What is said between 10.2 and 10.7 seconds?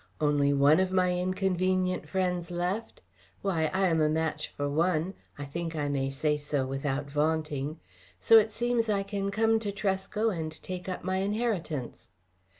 and